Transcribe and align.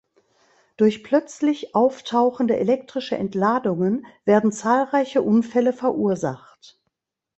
Durch 0.77 1.03
plötzlich 1.03 1.75
auftauchende 1.75 2.57
elektrische 2.57 3.19
Entladungen 3.19 4.07
werden 4.25 4.51
zahlreichen 4.51 5.21
Unfälle 5.21 5.73
verursacht. 5.73 6.81